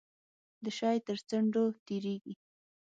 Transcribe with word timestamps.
د 0.63 0.65
شی 0.77 0.97
تر 1.07 1.17
څنډو 1.29 1.63
تیریږي. 1.85 2.33